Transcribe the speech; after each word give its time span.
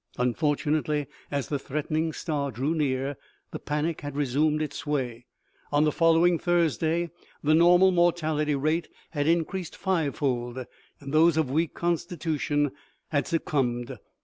Unfortunately, 0.17 1.05
as 1.29 1.47
the 1.49 1.59
threatening 1.59 2.11
star 2.11 2.49
drew 2.49 2.73
near, 2.73 3.17
the 3.51 3.59
panic 3.59 4.01
had 4.01 4.15
resumed 4.15 4.59
its 4.59 4.77
sway. 4.79 5.27
On 5.71 5.83
the 5.83 5.91
following 5.91 6.39
Thursday 6.39 7.11
the 7.43 7.53
normal 7.53 7.91
mortality 7.91 8.55
rate 8.55 8.89
had 9.11 9.27
in 9.27 9.45
creased 9.45 9.77
fivefold, 9.77 10.65
and 10.99 11.13
those 11.13 11.37
of 11.37 11.51
weak 11.51 11.75
constitution 11.75 12.71
had 13.09 13.27
suc 13.27 13.45
cumbed. 13.45 13.99